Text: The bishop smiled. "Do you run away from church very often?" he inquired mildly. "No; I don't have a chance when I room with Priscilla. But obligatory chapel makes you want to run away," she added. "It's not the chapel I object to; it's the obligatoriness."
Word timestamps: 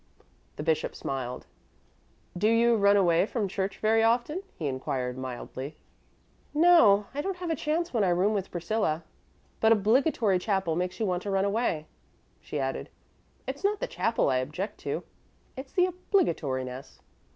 The 0.55 0.63
bishop 0.63 0.95
smiled. 0.95 1.45
"Do 2.35 2.49
you 2.49 2.75
run 2.75 2.97
away 2.97 3.27
from 3.27 3.47
church 3.47 3.77
very 3.77 4.01
often?" 4.01 4.41
he 4.57 4.65
inquired 4.65 5.15
mildly. 5.15 5.77
"No; 6.55 7.05
I 7.13 7.21
don't 7.21 7.37
have 7.37 7.51
a 7.51 7.55
chance 7.55 7.93
when 7.93 8.03
I 8.03 8.09
room 8.09 8.33
with 8.33 8.49
Priscilla. 8.49 9.03
But 9.59 9.71
obligatory 9.73 10.39
chapel 10.39 10.75
makes 10.75 10.99
you 10.99 11.05
want 11.05 11.21
to 11.21 11.29
run 11.29 11.45
away," 11.45 11.85
she 12.39 12.59
added. 12.59 12.89
"It's 13.45 13.63
not 13.63 13.79
the 13.79 13.85
chapel 13.85 14.31
I 14.31 14.37
object 14.37 14.79
to; 14.79 15.03
it's 15.55 15.71
the 15.71 15.85
obligatoriness." 15.85 17.01